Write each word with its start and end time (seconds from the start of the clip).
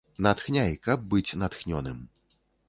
Натхняй, 0.25 0.73
каб 0.87 1.03
быць 1.11 1.35
натхнёным! 1.43 2.01